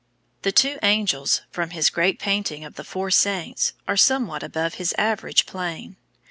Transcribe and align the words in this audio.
The 0.41 0.51
Two 0.51 0.79
Angels, 0.81 1.41
from 1.51 1.69
his 1.69 1.91
great 1.91 2.17
painting 2.17 2.63
of 2.65 2.73
the 2.73 2.83
Four 2.83 3.11
Saints, 3.11 3.73
are 3.87 3.95
somewhat 3.97 4.41
above 4.41 4.73
his 4.81 4.95
average 4.97 5.45
plane. 5.45 5.95